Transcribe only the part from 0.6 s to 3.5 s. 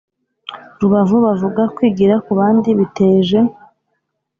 rubavu bavuga kwigira kubandi biteje